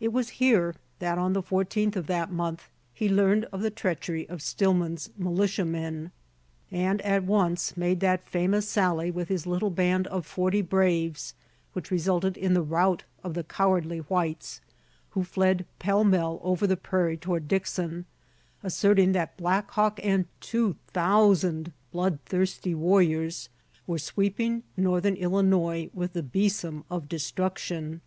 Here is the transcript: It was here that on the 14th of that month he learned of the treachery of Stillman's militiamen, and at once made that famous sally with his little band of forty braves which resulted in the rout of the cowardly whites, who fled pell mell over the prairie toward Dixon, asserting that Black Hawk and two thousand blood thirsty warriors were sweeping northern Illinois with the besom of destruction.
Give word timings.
It 0.00 0.12
was 0.12 0.28
here 0.42 0.74
that 0.98 1.18
on 1.18 1.34
the 1.34 1.40
14th 1.42 1.94
of 1.94 2.08
that 2.08 2.32
month 2.32 2.68
he 2.92 3.08
learned 3.08 3.44
of 3.52 3.62
the 3.62 3.70
treachery 3.70 4.28
of 4.28 4.42
Stillman's 4.42 5.10
militiamen, 5.16 6.10
and 6.72 7.00
at 7.02 7.22
once 7.22 7.76
made 7.76 8.00
that 8.00 8.26
famous 8.26 8.68
sally 8.68 9.12
with 9.12 9.28
his 9.28 9.46
little 9.46 9.70
band 9.70 10.08
of 10.08 10.26
forty 10.26 10.62
braves 10.62 11.34
which 11.74 11.92
resulted 11.92 12.36
in 12.36 12.54
the 12.54 12.60
rout 12.62 13.04
of 13.22 13.34
the 13.34 13.44
cowardly 13.44 13.98
whites, 14.00 14.60
who 15.10 15.22
fled 15.22 15.64
pell 15.78 16.02
mell 16.02 16.40
over 16.42 16.66
the 16.66 16.76
prairie 16.76 17.16
toward 17.16 17.46
Dixon, 17.46 18.04
asserting 18.64 19.12
that 19.12 19.36
Black 19.36 19.70
Hawk 19.70 20.00
and 20.02 20.26
two 20.40 20.74
thousand 20.88 21.72
blood 21.92 22.18
thirsty 22.26 22.74
warriors 22.74 23.48
were 23.86 24.00
sweeping 24.00 24.64
northern 24.76 25.14
Illinois 25.14 25.88
with 25.94 26.14
the 26.14 26.22
besom 26.24 26.82
of 26.90 27.08
destruction. 27.08 28.00